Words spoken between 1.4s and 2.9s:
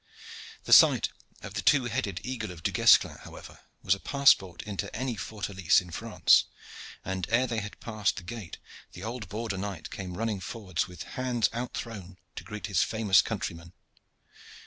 of the two headed eagle of Du